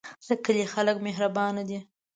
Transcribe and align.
د 0.27 0.29
کلی 0.45 0.65
خلک 0.73 0.97
مهربانه 1.07 1.61
دي 1.69 1.79